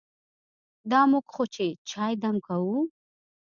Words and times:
دا 0.91 1.01
موږ 1.11 1.25
خو 1.33 1.43
چې 1.53 1.65
چای 1.89 2.13
دم 2.21 2.35
کوو. 2.45 2.77